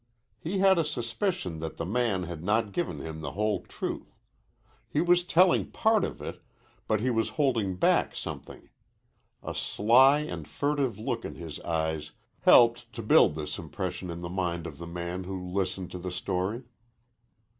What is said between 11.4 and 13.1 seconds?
eyes helped to